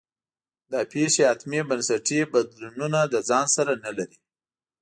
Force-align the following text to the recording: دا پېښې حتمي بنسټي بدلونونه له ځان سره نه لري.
دا 0.71 0.79
پېښې 0.91 1.23
حتمي 1.31 1.61
بنسټي 1.69 2.19
بدلونونه 2.33 2.99
له 3.13 3.19
ځان 3.29 3.45
سره 3.55 3.73
نه 3.85 3.91
لري. 3.97 4.17